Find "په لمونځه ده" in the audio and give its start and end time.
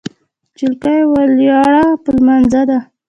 2.03-2.79